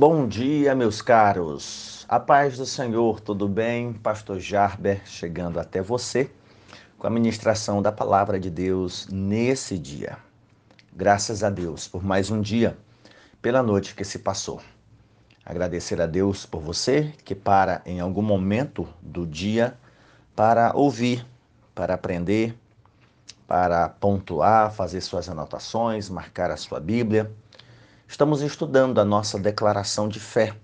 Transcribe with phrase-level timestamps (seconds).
[0.00, 2.06] Bom dia, meus caros.
[2.08, 3.92] A paz do Senhor, tudo bem?
[3.92, 6.30] Pastor Jarber chegando até você
[6.96, 10.16] com a ministração da palavra de Deus nesse dia.
[10.94, 12.78] Graças a Deus por mais um dia,
[13.42, 14.60] pela noite que se passou.
[15.44, 19.76] Agradecer a Deus por você que para em algum momento do dia
[20.36, 21.26] para ouvir,
[21.74, 22.56] para aprender,
[23.48, 27.28] para pontuar, fazer suas anotações, marcar a sua Bíblia
[28.10, 30.54] Estamos estudando a nossa declaração de fé,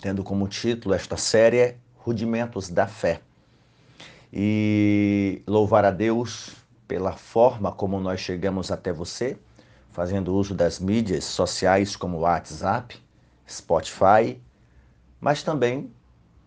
[0.00, 3.20] tendo como título esta série Rudimentos da Fé.
[4.32, 6.56] E louvar a Deus
[6.88, 9.38] pela forma como nós chegamos até você,
[9.92, 12.98] fazendo uso das mídias sociais como WhatsApp,
[13.46, 14.40] Spotify,
[15.20, 15.92] mas também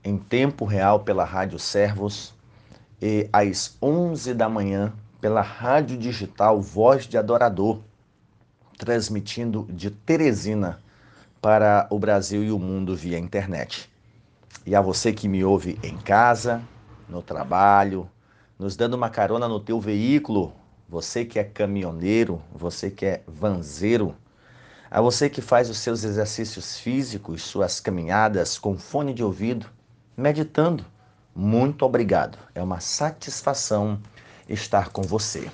[0.03, 2.33] em tempo real pela Rádio Servos
[2.99, 4.91] e às 11 da manhã
[5.21, 7.79] pela Rádio Digital Voz de Adorador
[8.79, 10.79] transmitindo de Teresina
[11.41, 13.89] para o Brasil e o mundo via internet.
[14.65, 16.61] E a você que me ouve em casa,
[17.07, 18.09] no trabalho,
[18.57, 20.53] nos dando uma carona no teu veículo,
[20.87, 24.15] você que é caminhoneiro, você que é vanzeiro,
[24.89, 29.67] a você que faz os seus exercícios físicos, suas caminhadas com fone de ouvido,
[30.15, 30.85] meditando,
[31.35, 32.37] muito obrigado.
[32.55, 33.99] É uma satisfação
[34.47, 35.51] estar com você.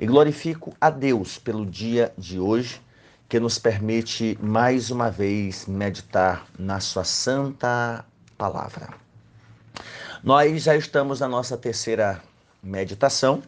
[0.00, 2.80] E glorifico a Deus pelo dia de hoje,
[3.28, 8.02] que nos permite mais uma vez meditar na Sua santa
[8.38, 8.94] palavra.
[10.24, 12.22] Nós já estamos na nossa terceira
[12.62, 13.42] meditação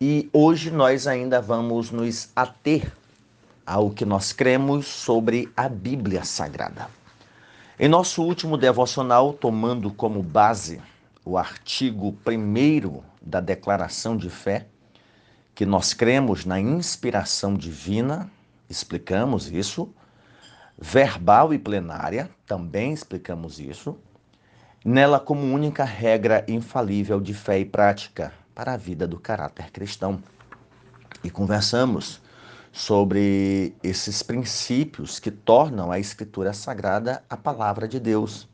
[0.00, 2.92] e hoje nós ainda vamos nos ater
[3.66, 6.86] ao que nós cremos sobre a Bíblia Sagrada.
[7.76, 10.80] Em nosso último devocional, tomando como base
[11.24, 14.68] o artigo 1 da Declaração de Fé,
[15.58, 18.30] que nós cremos na inspiração divina,
[18.70, 19.92] explicamos isso,
[20.78, 23.98] verbal e plenária, também explicamos isso,
[24.84, 30.22] nela como única regra infalível de fé e prática para a vida do caráter cristão.
[31.24, 32.20] E conversamos
[32.70, 38.48] sobre esses princípios que tornam a Escritura Sagrada a palavra de Deus.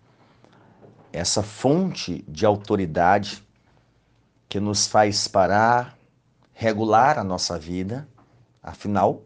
[1.13, 3.47] Essa fonte de autoridade
[4.49, 5.99] que nos faz parar,
[6.55, 8.09] regular a nossa vida,
[8.63, 9.23] afinal,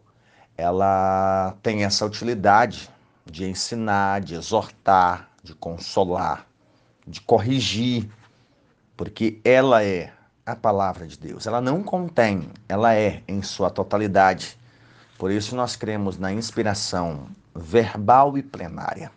[0.57, 2.89] ela tem essa utilidade
[3.25, 6.45] de ensinar, de exortar, de consolar,
[7.07, 8.09] de corrigir,
[8.97, 10.11] porque ela é
[10.45, 11.45] a palavra de Deus.
[11.45, 14.57] Ela não contém, ela é em sua totalidade.
[15.17, 19.11] Por isso nós cremos na inspiração verbal e plenária.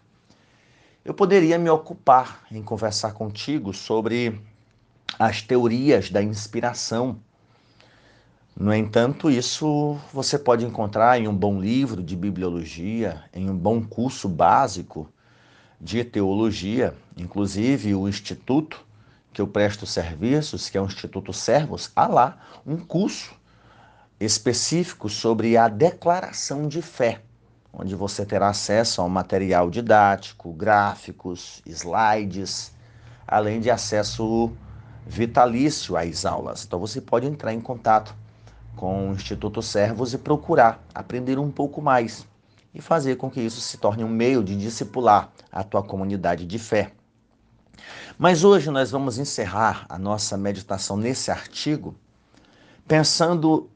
[1.05, 4.41] Eu poderia me ocupar em conversar contigo sobre
[5.19, 7.19] as teorias da inspiração
[8.55, 13.83] no entanto, isso você pode encontrar em um bom livro de bibliologia, em um bom
[13.83, 15.11] curso básico
[15.81, 18.85] de teologia, inclusive o instituto
[19.33, 23.35] que eu presto serviços, que é o Instituto Servos, há lá um curso
[24.21, 27.23] específico sobre a declaração de fé,
[27.73, 32.73] onde você terá acesso a um material didático, gráficos, slides,
[33.27, 34.53] além de acesso
[35.07, 36.65] vitalício às aulas.
[36.65, 38.15] Então você pode entrar em contato
[38.77, 42.27] com o Instituto Servos e procurar aprender um pouco mais
[42.75, 46.59] e fazer com que isso se torne um meio de discipular a tua comunidade de
[46.59, 46.93] fé.
[48.19, 51.95] Mas hoje nós vamos encerrar a nossa meditação nesse artigo
[52.87, 53.71] pensando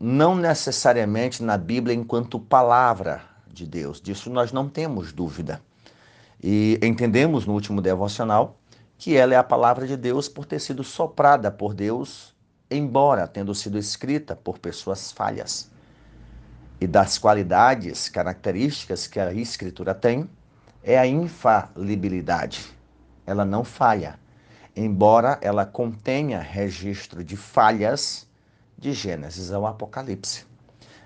[0.00, 5.60] não necessariamente na Bíblia enquanto palavra de Deus, disso nós não temos dúvida.
[6.42, 8.58] E entendemos no último devocional
[8.98, 12.33] que ela é a palavra de Deus por ter sido soprada por Deus
[12.70, 15.70] embora tendo sido escrita por pessoas falhas.
[16.80, 20.28] E das qualidades, características que a escritura tem,
[20.82, 22.74] é a infalibilidade.
[23.26, 24.18] Ela não falha,
[24.76, 28.26] embora ela contenha registro de falhas
[28.76, 30.44] de Gênesis ao Apocalipse.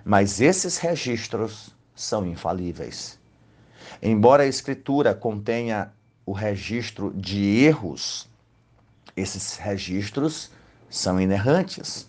[0.04, 3.18] Mas esses registros são infalíveis.
[4.02, 5.92] Embora a escritura contenha
[6.24, 8.28] o registro de erros,
[9.16, 10.50] esses registros
[10.88, 12.08] são inerrantes.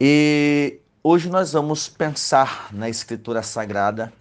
[0.00, 4.12] E hoje nós vamos pensar na Escritura Sagrada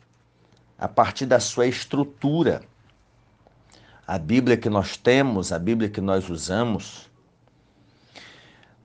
[0.77, 2.61] a partir da sua estrutura.
[4.05, 7.09] A Bíblia que nós temos, a Bíblia que nós usamos,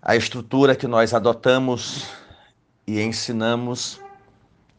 [0.00, 2.08] a estrutura que nós adotamos
[2.86, 4.00] e ensinamos,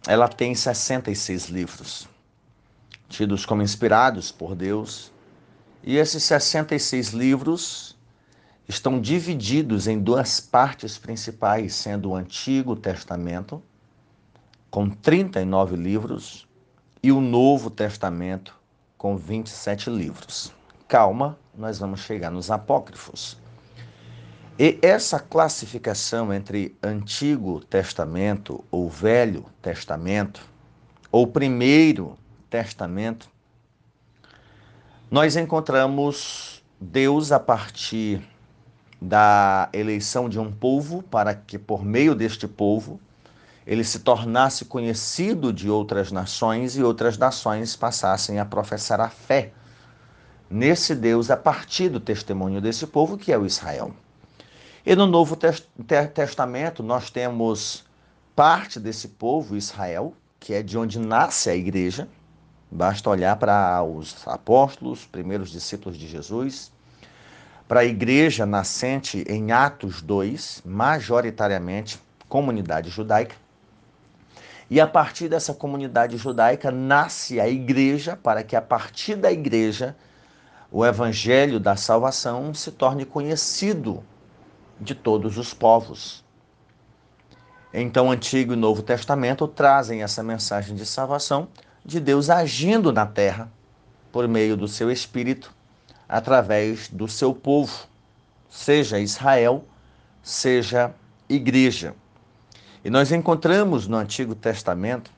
[0.06, 2.10] ela tem 66 livros,
[3.08, 5.12] tidos como inspirados por Deus.
[5.82, 7.93] E esses 66 livros
[8.68, 13.62] estão divididos em duas partes principais, sendo o Antigo Testamento,
[14.70, 16.48] com 39 livros,
[17.02, 18.58] e o Novo Testamento
[18.98, 20.54] com 27 livros.
[20.88, 23.38] Calma, nós vamos chegar nos apócrifos.
[24.58, 30.42] E essa classificação entre Antigo Testamento ou Velho Testamento,
[31.12, 32.18] ou Primeiro
[32.50, 33.30] Testamento,
[35.12, 38.22] nós encontramos Deus a partir
[39.04, 43.02] da eleição de um povo para que, por meio deste povo,
[43.68, 49.52] ele se tornasse conhecido de outras nações e outras nações passassem a professar a fé
[50.50, 53.94] nesse Deus a partir do testemunho desse povo que é o Israel.
[54.86, 55.38] E no Novo
[56.14, 57.84] Testamento nós temos
[58.34, 62.08] parte desse povo, Israel, que é de onde nasce a igreja.
[62.72, 66.73] Basta olhar para os apóstolos, primeiros discípulos de Jesus,
[67.68, 73.36] para a igreja nascente em Atos 2, majoritariamente comunidade judaica.
[74.70, 79.96] E a partir dessa comunidade judaica nasce a igreja, para que a partir da igreja
[80.72, 84.04] o evangelho da salvação se torne conhecido
[84.80, 86.24] de todos os povos.
[87.72, 91.48] Então, Antigo e Novo Testamento trazem essa mensagem de salvação
[91.86, 93.52] de Deus agindo na terra
[94.12, 95.53] por meio do seu Espírito,
[96.14, 97.88] através do seu povo,
[98.48, 99.66] seja Israel,
[100.22, 100.94] seja
[101.28, 101.96] igreja.
[102.86, 105.10] E nós encontramos no Antigo Testamento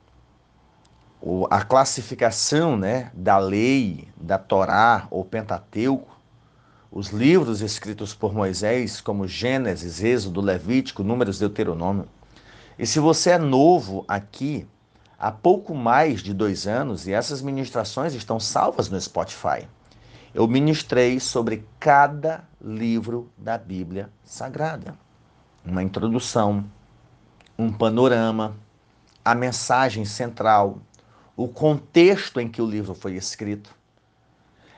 [1.49, 6.17] a classificação né, da lei, da Torá ou Pentateuco,
[6.89, 12.07] os livros escritos por Moisés, como Gênesis, Êxodo, Levítico, Números, Deuteronômio.
[12.79, 14.65] E se você é novo aqui,
[15.19, 19.67] há pouco mais de dois anos, e essas ministrações estão salvas no Spotify,
[20.35, 24.95] eu ministrei sobre cada livro da Bíblia Sagrada.
[25.65, 26.63] Uma introdução,
[27.57, 28.55] um panorama,
[29.23, 30.77] a mensagem central,
[31.35, 33.73] o contexto em que o livro foi escrito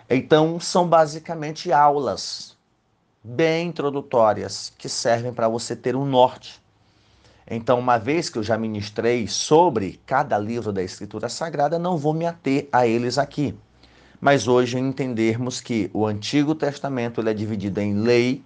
[0.10, 2.56] então, são basicamente aulas
[3.22, 6.62] bem introdutórias que servem para você ter um norte.
[7.50, 12.14] Então, uma vez que eu já ministrei sobre cada livro da Escritura Sagrada, não vou
[12.14, 13.58] me ater a eles aqui.
[14.20, 18.44] Mas hoje entendermos que o Antigo Testamento ele é dividido em lei,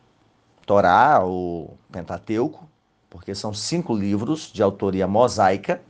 [0.66, 2.68] Torá ou Pentateuco,
[3.10, 5.82] porque são cinco livros de autoria mosaica,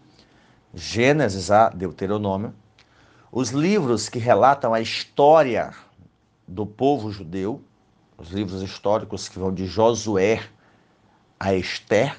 [0.73, 2.53] Gênesis a Deuteronômio,
[3.31, 5.73] os livros que relatam a história
[6.47, 7.61] do povo judeu,
[8.17, 10.43] os livros históricos que vão de Josué
[11.39, 12.15] a Esther,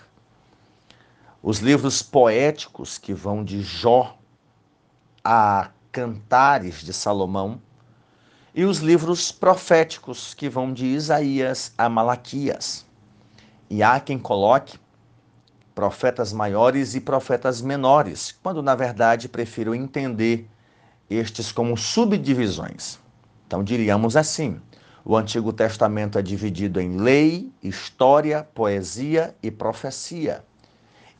[1.43, 4.17] os livros poéticos que vão de Jó
[5.25, 7.61] a Cantares de Salomão,
[8.55, 12.85] e os livros proféticos que vão de Isaías a Malaquias.
[13.71, 14.79] E há quem coloque
[15.75, 20.49] profetas maiores e profetas menores, quando na verdade prefiro entender
[21.09, 22.99] estes como subdivisões.
[23.47, 24.61] Então, diríamos assim:
[25.05, 30.45] o Antigo Testamento é dividido em lei, história, poesia e profecia.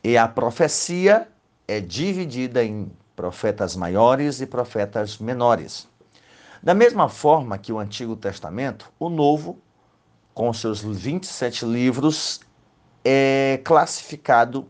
[0.03, 1.27] E a profecia
[1.67, 5.87] é dividida em profetas maiores e profetas menores.
[6.61, 9.59] Da mesma forma que o Antigo Testamento, o Novo,
[10.33, 12.39] com seus 27 livros,
[13.03, 14.69] é classificado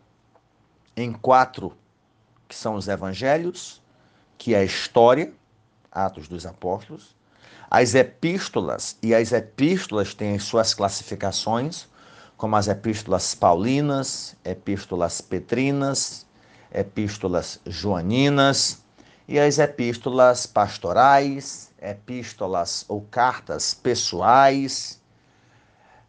[0.95, 1.73] em quatro,
[2.47, 3.81] que são os evangelhos,
[4.37, 5.33] que é a história,
[5.91, 7.15] Atos dos Apóstolos,
[7.69, 11.87] as epístolas, e as epístolas têm suas classificações,
[12.37, 16.22] como as epístolas paulinas, epístolas petrinas,
[16.73, 18.83] epístolas joaninas
[19.27, 25.01] e as epístolas pastorais, epístolas ou cartas pessoais,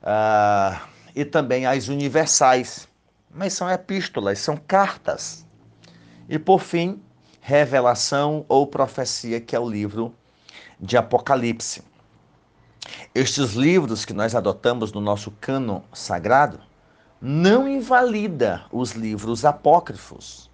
[0.02, 0.80] uh,
[1.14, 2.88] e também as universais.
[3.30, 5.44] Mas são epístolas, são cartas.
[6.28, 7.02] E por fim,
[7.40, 10.14] Revelação ou Profecia, que é o livro
[10.80, 11.82] de Apocalipse.
[13.14, 16.60] Estes livros que nós adotamos no nosso cano sagrado
[17.20, 20.50] não invalida os livros apócrifos.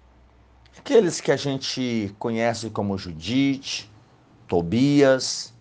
[0.77, 3.91] Aqueles que a gente conhece como Judite,
[4.47, 5.53] Tobias,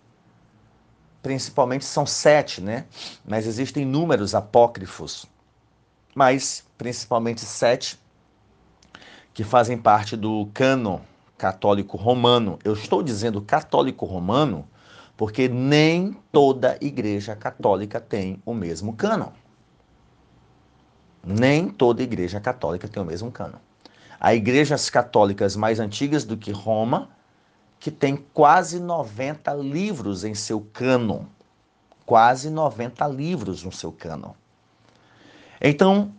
[1.23, 2.87] principalmente são sete, né?
[3.25, 5.27] Mas existem números apócrifos,
[6.15, 7.99] mas principalmente sete
[9.35, 11.03] que fazem parte do cano
[11.37, 12.59] católico romano.
[12.65, 14.67] Eu estou dizendo católico romano
[15.17, 19.31] porque nem toda igreja católica tem o mesmo cânon.
[21.23, 23.59] Nem toda igreja católica tem o mesmo cânon.
[24.21, 27.09] Há igrejas católicas mais antigas do que Roma
[27.81, 31.25] que tem quase 90 livros em seu cânon.
[32.05, 34.33] Quase 90 livros no seu cânon.
[35.59, 36.13] Então,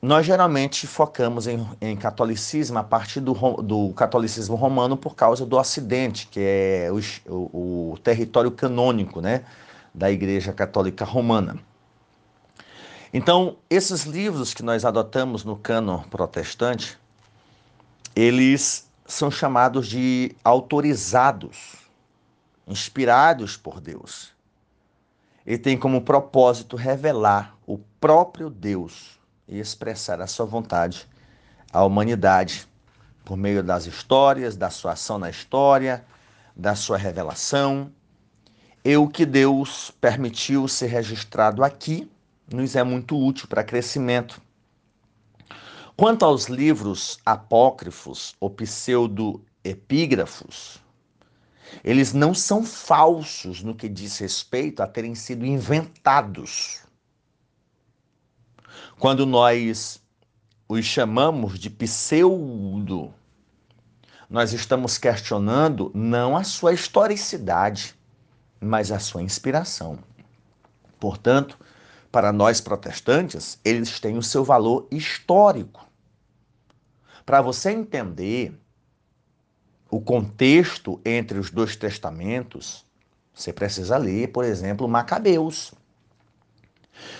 [0.00, 5.58] nós geralmente focamos em, em catolicismo a partir do, do, catolicismo romano por causa do
[5.58, 9.44] Ocidente, que é o, o, o território canônico né,
[9.92, 11.58] da Igreja Católica Romana.
[13.12, 16.98] Então, esses livros que nós adotamos no cano protestante,
[18.20, 21.76] eles são chamados de autorizados,
[22.66, 24.32] inspirados por Deus.
[25.46, 31.08] Ele tem como propósito revelar o próprio Deus e expressar a sua vontade
[31.72, 32.66] à humanidade
[33.24, 36.04] por meio das histórias, da sua ação na história,
[36.56, 37.88] da sua revelação.
[38.84, 42.10] E o que Deus permitiu ser registrado aqui
[42.52, 44.42] nos é muito útil para crescimento.
[45.98, 50.82] Quanto aos livros apócrifos ou pseudo-epígrafos,
[51.84, 56.80] eles não são falsos no que diz respeito a terem sido inventados
[58.98, 60.02] quando nós
[60.68, 63.14] os chamamos de pseudo,
[64.28, 67.94] nós estamos questionando não a sua historicidade,
[68.60, 69.98] mas a sua inspiração.
[70.98, 71.58] Portanto,
[72.10, 75.87] para nós protestantes, eles têm o seu valor histórico.
[77.28, 78.58] Para você entender
[79.90, 82.86] o contexto entre os dois testamentos,
[83.34, 85.74] você precisa ler, por exemplo, Macabeus.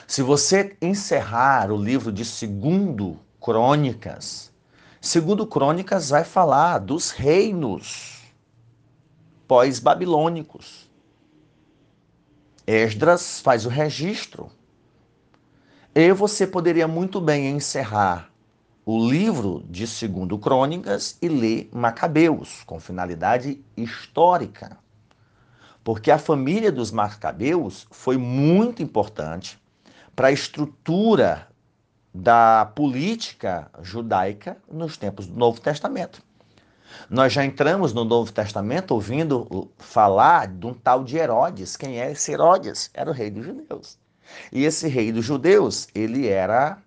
[0.06, 4.50] Se você encerrar o livro de Segundo Crônicas,
[4.98, 8.22] Segundo Crônicas vai falar dos reinos
[9.46, 10.90] pós-babilônicos.
[12.66, 14.50] Esdras faz o registro.
[15.94, 18.27] E você poderia muito bem encerrar
[18.90, 24.78] o livro de Segundo Crônicas e ler Macabeus, com finalidade histórica.
[25.85, 29.59] Porque a família dos Macabeus foi muito importante
[30.16, 31.49] para a estrutura
[32.14, 36.23] da política judaica nos tempos do Novo Testamento.
[37.11, 41.76] Nós já entramos no Novo Testamento ouvindo falar de um tal de Herodes.
[41.76, 42.88] Quem é esse Herodes?
[42.95, 43.99] Era o rei dos judeus.
[44.50, 46.78] E esse rei dos judeus, ele era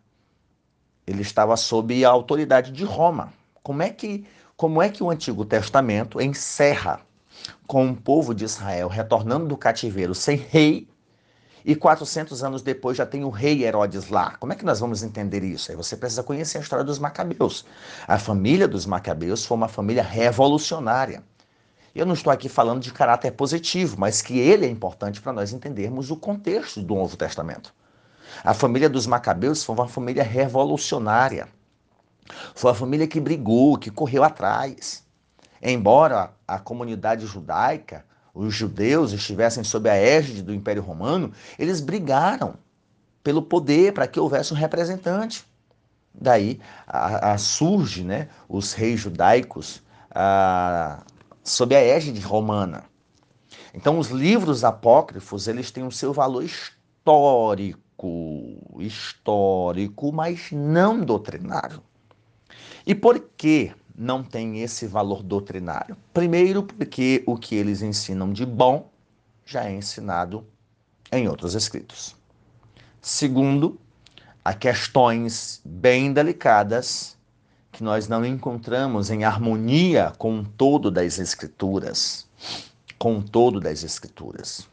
[1.11, 3.33] ele estava sob a autoridade de Roma.
[3.61, 4.25] Como é que
[4.57, 7.01] como é que o Antigo Testamento encerra
[7.65, 10.87] com o povo de Israel retornando do cativeiro sem rei
[11.65, 14.35] e 400 anos depois já tem o rei Herodes lá.
[14.37, 15.71] Como é que nós vamos entender isso?
[15.71, 17.65] Aí você precisa conhecer a história dos Macabeus.
[18.07, 21.23] A família dos Macabeus foi uma família revolucionária.
[21.93, 25.51] Eu não estou aqui falando de caráter positivo, mas que ele é importante para nós
[25.51, 27.73] entendermos o contexto do Novo Testamento.
[28.43, 31.47] A família dos Macabeus foi uma família revolucionária.
[32.55, 35.03] Foi a família que brigou, que correu atrás.
[35.61, 42.55] Embora a comunidade judaica os judeus estivessem sob a égide do Império Romano, eles brigaram
[43.23, 45.45] pelo poder para que houvesse um representante.
[46.13, 51.03] Daí a, a surge né, os reis judaicos a,
[51.43, 52.83] sob a égide romana.
[53.73, 57.79] Então os livros apócrifos eles têm o seu valor histórico,
[58.79, 61.81] histórico, mas não doutrinário.
[62.85, 65.95] E por que não tem esse valor doutrinário.
[66.13, 68.89] Primeiro, porque o que eles ensinam de bom
[69.45, 70.45] já é ensinado
[71.11, 72.15] em outros escritos.
[72.99, 73.79] Segundo,
[74.43, 77.17] há questões bem delicadas
[77.71, 82.27] que nós não encontramos em harmonia com o todo das escrituras,
[82.97, 84.67] com o todo das escrituras.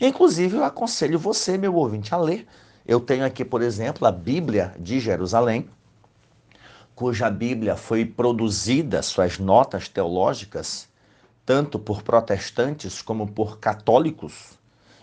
[0.00, 2.46] Inclusive, eu aconselho você, meu ouvinte, a ler.
[2.86, 5.68] Eu tenho aqui, por exemplo, a Bíblia de Jerusalém,
[6.94, 10.88] cuja Bíblia foi produzida, suas notas teológicas,
[11.44, 14.58] tanto por protestantes como por católicos,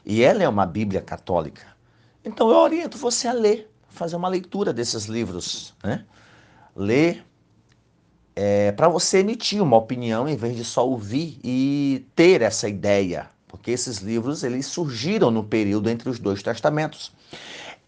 [0.06, 1.68] e ela é uma Bíblia católica.
[2.26, 6.06] Então eu oriento você a ler, fazer uma leitura desses livros, né?
[6.76, 7.24] Ler
[8.36, 13.30] é, para você emitir uma opinião em vez de só ouvir e ter essa ideia,
[13.54, 17.12] porque esses livros eles surgiram no período entre os dois testamentos.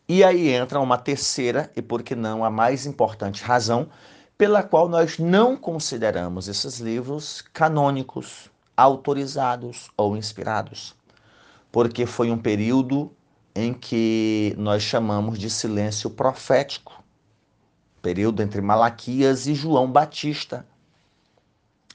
[0.08, 3.90] E aí entra uma terceira, e por que não a mais importante razão,
[4.38, 10.94] pela qual nós não consideramos esses livros canônicos, autorizados ou inspirados.
[11.72, 13.12] Porque foi um período
[13.56, 17.04] em que nós chamamos de silêncio profético
[18.04, 20.64] período entre Malaquias e João Batista.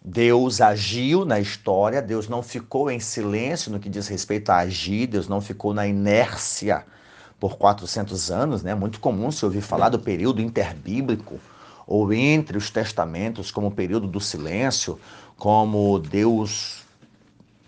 [0.02, 5.07] Deus agiu na história, Deus não ficou em silêncio no que diz respeito a agir,
[5.07, 6.87] Deus não ficou na inércia
[7.38, 8.75] por 400 anos, né?
[8.75, 11.38] Muito comum se ouvir falar do período interbíblico
[11.87, 14.99] ou entre os testamentos, como o período do silêncio,
[15.37, 16.83] como Deus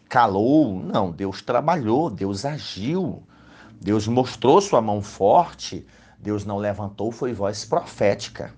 [0.09, 0.83] calou.
[0.83, 3.23] Não, Deus trabalhou, Deus agiu,
[3.81, 5.85] Deus mostrou sua mão forte,
[6.19, 8.55] Deus não levantou foi voz profética.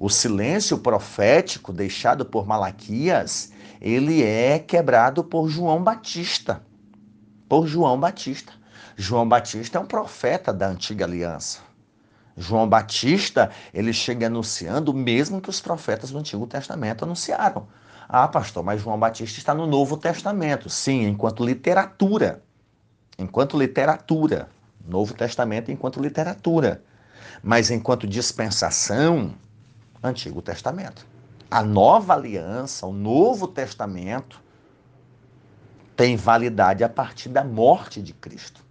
[0.00, 3.50] O silêncio profético deixado por Malaquias,
[3.80, 6.62] ele é quebrado por João Batista.
[7.48, 8.52] Por João Batista.
[8.96, 11.60] João Batista é um profeta da antiga aliança.
[12.36, 17.66] João Batista, ele chega anunciando o mesmo que os profetas do Antigo Testamento anunciaram.
[18.08, 20.70] Ah, pastor, mas João Batista está no Novo Testamento.
[20.70, 22.40] Sim, enquanto literatura.
[23.18, 24.48] Enquanto literatura.
[24.86, 26.84] Novo Testamento enquanto literatura.
[27.42, 29.34] Mas enquanto dispensação,
[30.02, 31.06] Antigo Testamento.
[31.50, 34.40] A nova aliança, o Novo Testamento,
[35.96, 38.64] tem validade a partir da morte de Cristo.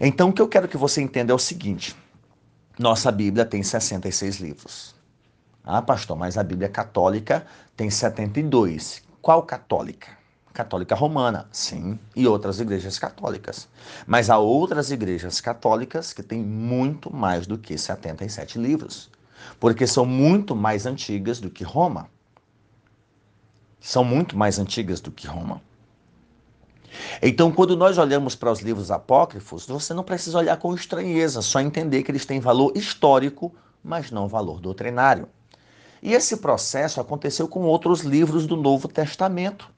[0.00, 1.96] Então, o que eu quero que você entenda é o seguinte:
[2.78, 4.94] nossa Bíblia tem 66 livros.
[5.64, 7.44] Ah, pastor, mas a Bíblia católica
[7.76, 9.02] tem 72.
[9.20, 10.16] Qual católica?
[10.54, 13.68] Católica Romana, sim, e outras igrejas católicas.
[14.06, 19.10] Mas há outras igrejas católicas que têm muito mais do que 77 livros,
[19.58, 22.08] porque são muito mais antigas do que Roma.
[23.80, 25.62] São muito mais antigas do que Roma.
[27.22, 31.60] Então, quando nós olhamos para os livros apócrifos, você não precisa olhar com estranheza, só
[31.60, 35.28] entender que eles têm valor histórico, mas não valor doutrinário.
[36.02, 39.70] E esse processo aconteceu com outros livros do Novo Testamento.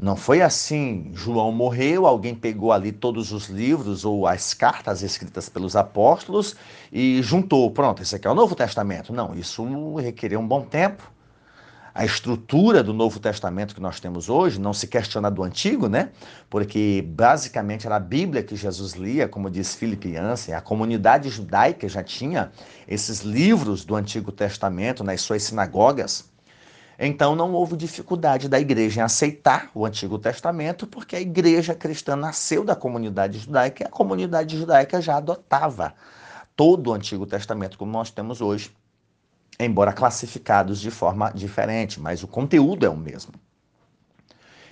[0.00, 5.48] Não foi assim, João morreu, alguém pegou ali todos os livros ou as cartas escritas
[5.48, 6.54] pelos apóstolos
[6.92, 7.70] e juntou.
[7.72, 9.12] Pronto, esse aqui é o Novo Testamento.
[9.12, 11.02] Não, isso requereu um bom tempo
[11.98, 16.10] a estrutura do Novo Testamento que nós temos hoje, não se questiona do Antigo, né?
[16.48, 21.88] Porque basicamente era a Bíblia que Jesus lia, como diz Philip Yancey, a comunidade judaica
[21.88, 22.52] já tinha
[22.86, 26.30] esses livros do Antigo Testamento nas suas sinagogas.
[26.98, 32.16] Então não houve dificuldade da igreja em aceitar o Antigo Testamento, porque a igreja cristã
[32.16, 35.94] nasceu da comunidade judaica e a comunidade judaica já adotava
[36.56, 38.72] todo o Antigo Testamento como nós temos hoje
[39.60, 43.32] embora classificados de forma diferente, mas o conteúdo é o mesmo.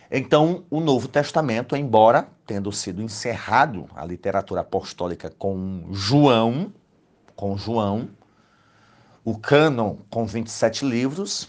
[0.09, 6.72] Então, o Novo Testamento, embora tendo sido encerrado a literatura apostólica com João,
[7.35, 8.09] com João,
[9.24, 11.48] o cânon com 27 livros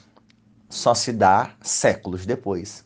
[0.69, 2.85] só se dá séculos depois.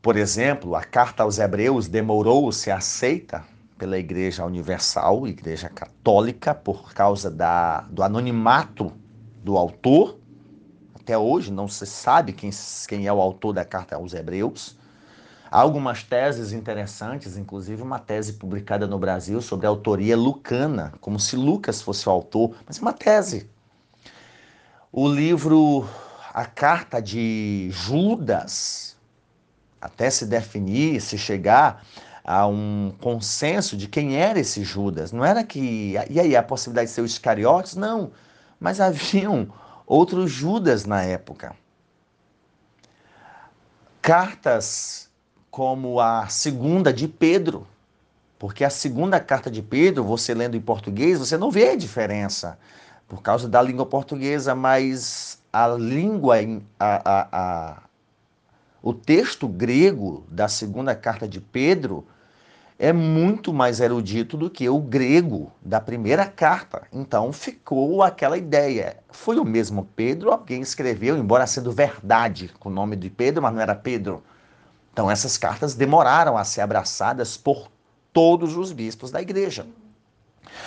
[0.00, 3.44] Por exemplo, a carta aos Hebreus demorou se aceita
[3.76, 8.92] pela Igreja Universal, Igreja Católica, por causa da, do anonimato
[9.42, 10.18] do autor.
[10.94, 12.50] Até hoje não se sabe quem,
[12.88, 14.78] quem é o autor da carta aos Hebreus.
[15.50, 21.20] Há algumas teses interessantes, inclusive uma tese publicada no Brasil sobre a autoria lucana, como
[21.20, 23.48] se Lucas fosse o autor, mas uma tese.
[24.90, 25.86] O livro
[26.36, 28.96] A Carta de Judas,
[29.80, 31.82] até se definir, se chegar
[32.22, 35.12] a um consenso de quem era esse Judas.
[35.12, 35.94] Não era que.
[36.10, 37.74] E aí, a possibilidade de ser o Iscariotes?
[37.74, 38.12] Não
[38.60, 39.48] mas haviam
[39.86, 41.54] outros Judas na época.
[44.00, 45.10] Cartas
[45.50, 47.66] como a segunda de Pedro,
[48.38, 52.58] porque a segunda carta de Pedro, você lendo em português, você não vê a diferença
[53.08, 56.36] por causa da língua portuguesa, mas a língua,
[56.78, 57.82] a, a, a,
[58.82, 62.06] o texto grego da segunda carta de Pedro
[62.78, 66.82] é muito mais erudito do que o grego da primeira carta.
[66.92, 68.98] Então ficou aquela ideia.
[69.10, 73.54] Foi o mesmo Pedro, alguém escreveu, embora sendo verdade com o nome de Pedro, mas
[73.54, 74.22] não era Pedro.
[74.92, 77.70] Então essas cartas demoraram a ser abraçadas por
[78.12, 79.66] todos os bispos da igreja.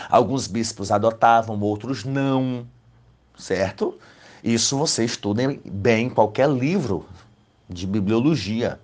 [0.10, 2.66] Alguns bispos adotavam, outros não,
[3.38, 4.00] certo?
[4.44, 7.06] Isso você estuda bem em qualquer livro
[7.70, 8.80] de bibliologia.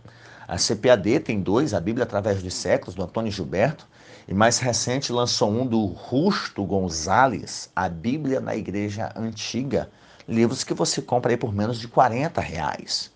[0.48, 3.88] A CPAD tem dois, a Bíblia através dos séculos, do Antônio Gilberto,
[4.28, 9.90] e mais recente lançou um do Rusto Gonzalez, a Bíblia na Igreja Antiga,
[10.28, 13.12] livros que você compra aí por menos de 40 reais.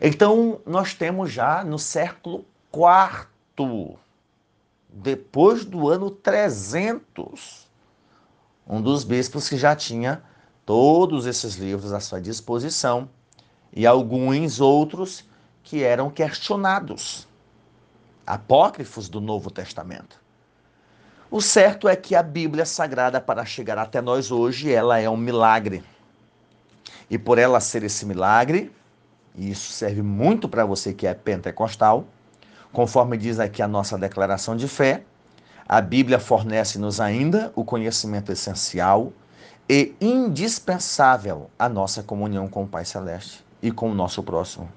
[0.00, 3.96] Então, nós temos já no século IV,
[4.88, 7.66] depois do ano 300,
[8.66, 10.22] um dos bispos que já tinha
[10.66, 13.08] todos esses livros à sua disposição
[13.72, 15.24] e alguns outros
[15.62, 17.26] que eram questionados,
[18.26, 20.20] apócrifos do Novo Testamento.
[21.30, 25.16] O certo é que a Bíblia Sagrada, para chegar até nós hoje, ela é um
[25.16, 25.82] milagre.
[27.08, 28.72] E por ela ser esse milagre,
[29.36, 32.06] e isso serve muito para você que é pentecostal,
[32.72, 35.04] conforme diz aqui a nossa declaração de fé,
[35.68, 39.12] a Bíblia fornece-nos ainda o conhecimento essencial
[39.68, 44.70] e indispensável à nossa comunhão com o Pai Celeste e com o nosso próximo.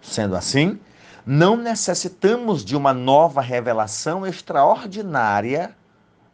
[0.00, 0.78] Sendo assim,
[1.26, 5.76] não necessitamos de uma nova revelação extraordinária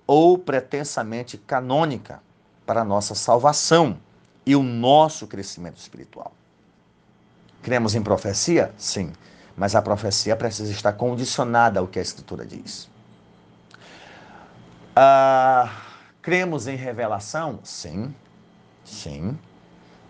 [0.07, 2.21] ou pretensamente canônica
[2.65, 3.99] para a nossa salvação
[4.45, 6.33] e o nosso crescimento espiritual.
[7.63, 8.73] Cremos em profecia?
[8.77, 9.13] Sim,
[9.57, 12.89] mas a profecia precisa estar condicionada ao que a Escritura diz.
[14.95, 15.86] Ah,
[16.27, 17.61] cremos em revelação?
[17.63, 18.13] Sim,
[18.85, 19.39] sim,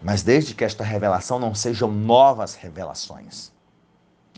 [0.03, 3.53] mas desde que esta revelação não sejam novas revelações.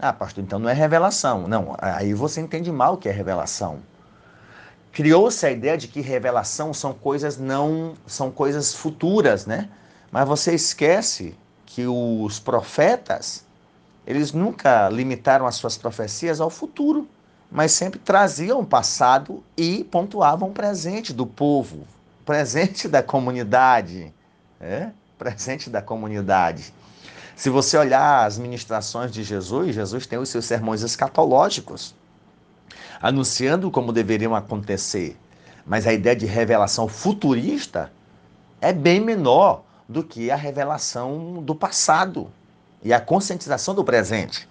[0.01, 1.47] Ah, pastor, então não é revelação.
[1.47, 3.79] Não, aí você entende mal o que é revelação.
[4.91, 9.69] Criou-se a ideia de que revelação são coisas não, são coisas futuras, né?
[10.11, 13.45] Mas você esquece que os profetas,
[14.05, 17.09] eles nunca limitaram as suas profecias ao futuro,
[17.51, 21.87] mas sempre traziam o passado e pontuavam o presente do povo,
[22.25, 24.13] presente da comunidade,
[24.61, 24.91] é?
[25.19, 26.73] presente da comunidade.
[27.35, 31.95] Se você olhar as ministrações de Jesus, Jesus tem os seus sermões escatológicos,
[33.01, 35.17] anunciando como deveriam acontecer.
[35.65, 37.93] Mas a ideia de revelação futurista
[38.61, 42.31] é bem menor do que a revelação do passado
[42.83, 44.49] e a conscientização do presente.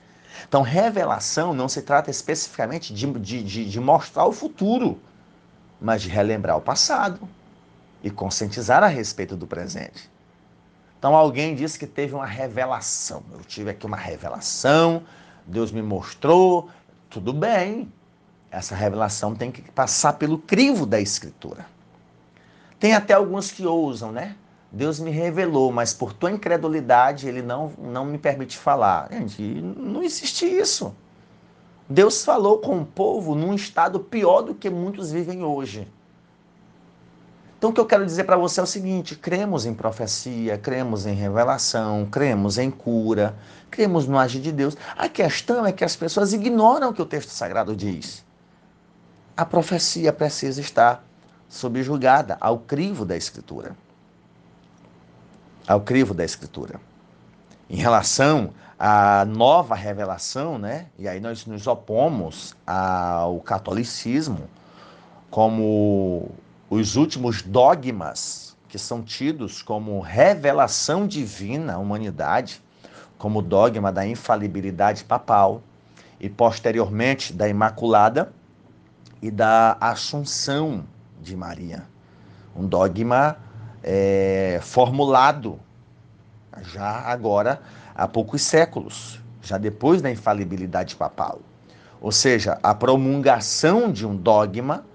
[0.47, 4.99] Então, revelação não se trata especificamente de, de, de, de mostrar o futuro,
[5.79, 7.27] mas de relembrar o passado
[8.03, 10.09] e conscientizar a respeito do presente.
[10.99, 13.23] Então, alguém disse que teve uma revelação.
[13.31, 15.03] Eu tive aqui uma revelação,
[15.45, 16.69] Deus me mostrou,
[17.09, 17.91] tudo bem.
[18.49, 21.65] Essa revelação tem que passar pelo crivo da Escritura.
[22.79, 24.35] Tem até alguns que ousam, né?
[24.71, 29.07] Deus me revelou, mas por tua incredulidade ele não, não me permite falar.
[29.11, 30.93] Gente, não existe isso.
[31.89, 35.87] Deus falou com o povo num estado pior do que muitos vivem hoje.
[37.57, 41.05] Então, o que eu quero dizer para você é o seguinte: cremos em profecia, cremos
[41.05, 43.35] em revelação, cremos em cura,
[43.71, 44.75] cremos no agir de Deus.
[44.97, 48.23] A questão é que as pessoas ignoram o que o texto sagrado diz.
[49.35, 51.03] A profecia precisa estar
[51.47, 53.75] subjugada ao crivo da Escritura
[55.67, 56.79] ao crivo da Escritura.
[57.69, 60.87] Em relação à nova revelação, né?
[60.97, 64.49] E aí nós nos opomos ao catolicismo
[65.29, 66.31] como
[66.69, 72.61] os últimos dogmas que são tidos como revelação divina à humanidade,
[73.17, 75.61] como dogma da infalibilidade papal
[76.19, 78.31] e posteriormente da Imaculada
[79.21, 80.85] e da Assunção
[81.21, 81.83] de Maria.
[82.55, 83.37] Um dogma
[83.89, 85.57] é, formulado
[86.73, 87.61] já agora
[87.95, 91.39] há poucos séculos, já depois da infalibilidade papal.
[92.01, 94.85] Ou seja, a promulgação de um dogma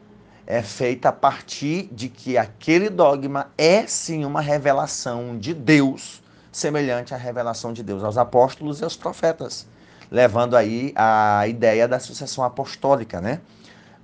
[0.46, 7.14] é feita a partir de que aquele dogma é sim uma revelação de Deus, semelhante
[7.14, 9.66] à revelação de Deus aos apóstolos e aos profetas,
[10.10, 13.40] levando aí a ideia da sucessão apostólica, né?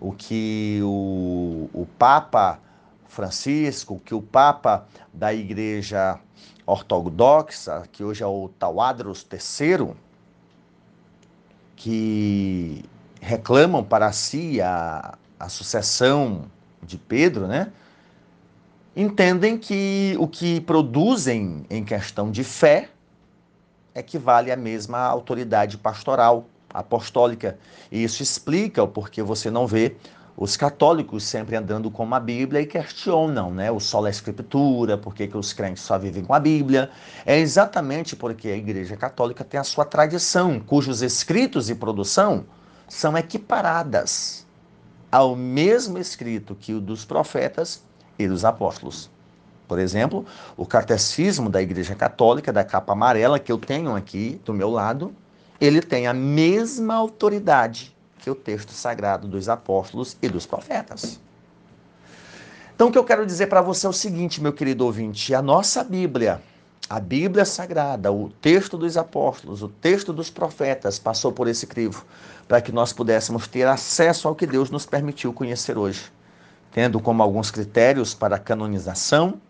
[0.01, 2.59] O que o, o Papa
[3.09, 6.21] Francisco, que o Papa da Igreja
[6.67, 9.95] Ortodoxa, que hoje é o Tawadros III,
[11.75, 12.85] que
[13.21, 16.45] reclamam para si a, a sucessão
[16.83, 17.73] de Pedro, né?
[18.95, 22.89] entendem que o que produzem em questão de fé
[23.95, 27.59] equivale à mesma autoridade pastoral, apostólica.
[27.93, 29.97] E isso explica o porquê você não vê
[30.41, 35.13] os católicos sempre andando com a Bíblia e questionam né, o solo é escritura, por
[35.13, 36.91] que os crentes só vivem com a Bíblia.
[37.27, 42.45] É exatamente porque a Igreja Católica tem a sua tradição, cujos escritos e produção
[42.87, 44.47] são equiparadas
[45.11, 47.83] ao mesmo escrito que o dos profetas
[48.17, 49.11] e dos apóstolos.
[49.67, 50.25] Por exemplo,
[50.57, 55.13] o catecismo da Igreja Católica, da capa amarela, que eu tenho aqui do meu lado,
[55.61, 61.21] ele tem a mesma autoridade que o texto sagrado dos apóstolos e dos profetas.
[62.75, 65.43] Então, o que eu quero dizer para você é o seguinte, meu querido ouvinte: a
[65.43, 66.41] nossa Bíblia,
[66.89, 72.05] a Bíblia Sagrada, o texto dos apóstolos, o texto dos profetas, passou por esse crivo
[72.47, 76.13] para que nós pudéssemos ter acesso ao que Deus nos permitiu conhecer hoje,
[76.73, 79.41] tendo como alguns critérios para canonização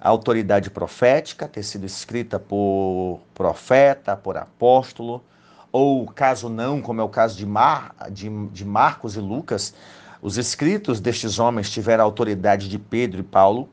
[0.00, 5.22] a autoridade profética, ter sido escrita por profeta, por apóstolo
[5.70, 9.74] ou caso não, como é o caso de, Mar, de, de Marcos e Lucas,
[10.20, 13.68] os escritos destes homens tiveram a autoridade de Pedro e Paulo.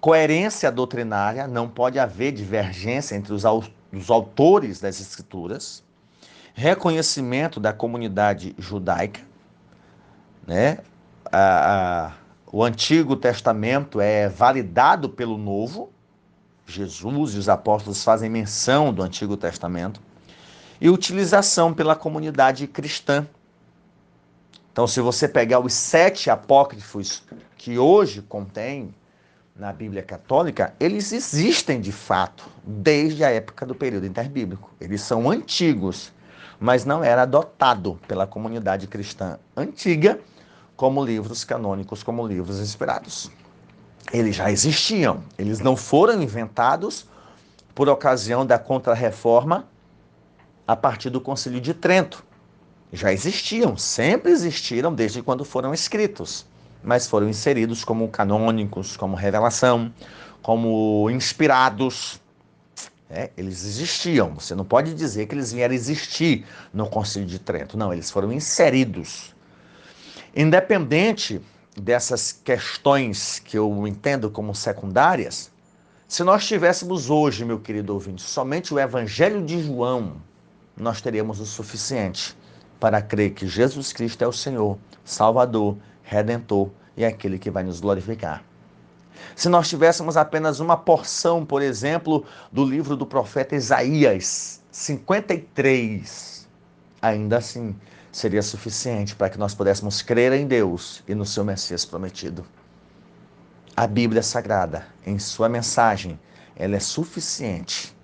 [0.00, 3.44] Coerência doutrinária, não pode haver divergência entre os,
[3.92, 5.84] os autores das escrituras.
[6.54, 9.20] Reconhecimento da comunidade judaica,
[10.46, 10.78] né?
[11.30, 12.12] A, a,
[12.50, 15.90] o Antigo Testamento é validado pelo Novo.
[16.66, 20.00] Jesus e os apóstolos fazem menção do Antigo Testamento
[20.80, 23.26] e utilização pela comunidade cristã.
[24.72, 27.22] Então, se você pegar os sete apócrifos
[27.56, 28.94] que hoje contém
[29.56, 34.70] na Bíblia Católica, eles existem de fato desde a época do período interbíblico.
[34.80, 36.12] Eles são antigos,
[36.60, 40.20] mas não era adotado pela comunidade cristã antiga
[40.76, 43.28] como livros canônicos, como livros inspirados.
[44.12, 47.04] Eles já existiam, eles não foram inventados
[47.74, 49.66] por ocasião da Contra-Reforma
[50.68, 52.22] a partir do Concílio de Trento.
[52.92, 56.44] Já existiam, sempre existiram desde quando foram escritos,
[56.84, 59.90] mas foram inseridos como canônicos, como revelação,
[60.42, 62.20] como inspirados.
[63.08, 64.34] É, eles existiam.
[64.34, 67.78] Você não pode dizer que eles vieram existir no Concílio de Trento.
[67.78, 69.34] Não, eles foram inseridos.
[70.36, 71.40] Independente
[71.74, 75.50] dessas questões que eu entendo como secundárias,
[76.06, 80.16] se nós tivéssemos hoje, meu querido ouvinte, somente o Evangelho de João,
[80.78, 82.36] nós teríamos o suficiente
[82.78, 87.80] para crer que Jesus Cristo é o Senhor, Salvador, Redentor e aquele que vai nos
[87.80, 88.44] glorificar.
[89.34, 96.48] Se nós tivéssemos apenas uma porção, por exemplo, do livro do profeta Isaías 53,
[97.02, 97.74] ainda assim
[98.12, 102.44] seria suficiente para que nós pudéssemos crer em Deus e no seu Messias prometido.
[103.76, 106.18] A Bíblia Sagrada, em sua mensagem,
[106.56, 107.96] ela é suficiente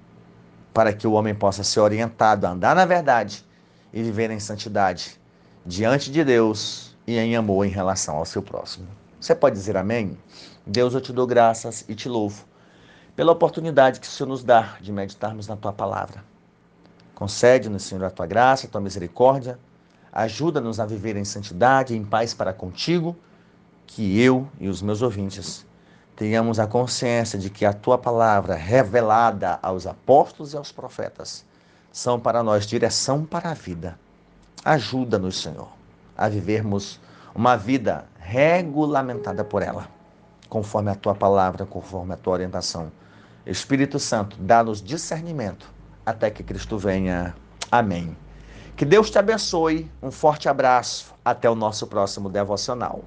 [0.75, 3.47] para que o homem possa ser orientado a andar na verdade
[3.93, 5.19] e viver em santidade
[5.65, 8.89] diante de Deus e em amor em relação ao seu próximo.
[9.21, 10.19] Você pode dizer amém?
[10.67, 12.45] Deus, eu te dou graças e te louvo
[13.15, 16.25] pela oportunidade que o Senhor nos dá de meditarmos na tua palavra.
[17.15, 19.57] Concede-nos, Senhor, a tua graça, a tua misericórdia.
[20.13, 23.17] Ajuda-nos a viver em santidade e em paz para contigo
[23.87, 25.65] que eu e os meus ouvintes
[26.17, 31.45] tenhamos a consciência de que a tua palavra, revelada aos apóstolos e aos profetas,
[31.91, 33.99] são para nós direção para a vida.
[34.65, 35.69] Ajuda-nos, Senhor,
[36.17, 37.01] a vivermos
[37.35, 39.89] uma vida regulamentada por ela,
[40.49, 42.91] conforme a tua palavra, conforme a tua orientação.
[43.45, 45.69] Espírito Santo, dá-nos discernimento
[46.07, 47.35] até que Cristo venha.
[47.71, 48.17] Amém.
[48.77, 49.91] Que Deus te abençoe.
[50.03, 51.15] Um forte abraço.
[51.25, 53.05] Até o nosso próximo devocional.